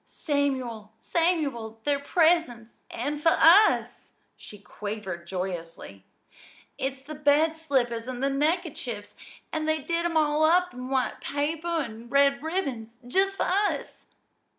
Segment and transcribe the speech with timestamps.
[0.07, 6.05] "Samuel, Samuel, they're presents an' for us!" she quavered joyously.
[6.79, 9.15] "It's the bed slippers and the neckerchiefs,
[9.53, 14.07] an' they did 'em all up in white paper an' red ribbons just for us."